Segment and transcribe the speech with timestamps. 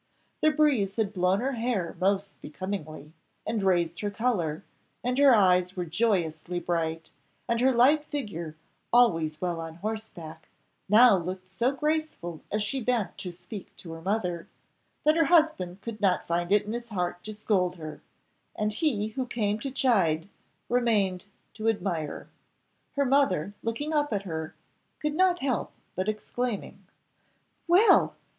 [0.41, 3.13] The breeze had blown her hair most becomingly,
[3.45, 4.63] and raised her colour,
[5.03, 7.11] and her eyes were joyously bright,
[7.47, 8.55] and her light figure,
[8.91, 10.49] always well on horseback,
[10.89, 14.49] now looked so graceful as she bent to speak to her mother,
[15.03, 18.01] that her husband could not find it in his heart to scold her,
[18.55, 20.29] and he who came to chide
[20.67, 22.27] remained to admire.
[22.93, 24.55] Her mother, looking up at her,
[24.97, 26.87] could not help exclaiming,
[27.67, 28.15] "Well!